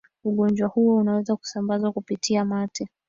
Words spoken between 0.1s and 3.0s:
ugonjwa huo unaweza kusambazwa kupitia mate